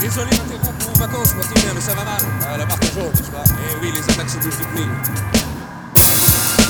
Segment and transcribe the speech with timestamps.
[0.00, 2.22] Désolé d'interrompre vos vacances, Martin, mais ça va mal.
[2.48, 3.44] Ah, la marque jaune, n'est-ce pas?
[3.46, 4.88] Eh oui, les attaques se multiplient.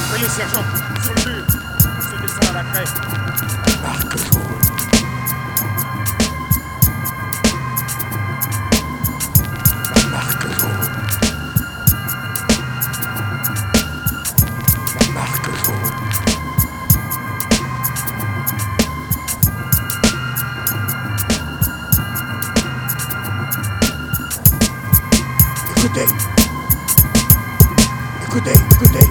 [0.09, 0.64] Voyez, sergent,
[1.05, 1.47] sur le mur.
[1.48, 4.50] Se descend à la craie.
[25.93, 26.13] good day.
[28.31, 29.09] Good day, good day.